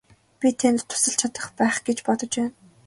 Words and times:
Би 0.39 0.49
танд 0.59 0.81
тусалж 0.89 1.15
чадах 1.19 1.47
байх 1.59 1.77
гэж 1.87 1.97
бодож 2.05 2.31
байна. 2.37 2.51